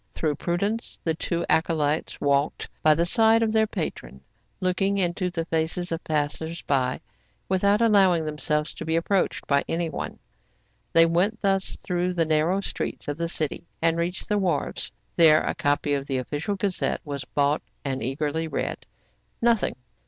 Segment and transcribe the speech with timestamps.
[0.15, 4.19] Through pru dence, the two acolytes walked by the side of their patron,
[4.59, 6.99] looking into the faces of the passers by
[7.47, 10.17] without allowing themselves to be approached by any one.
[10.91, 14.91] They went thus through the narrow streets of the city, and reached the wharves.
[15.17, 18.87] There a copy of The Official Gazette*' was bought, and eagerly read.
[19.39, 19.75] Nothing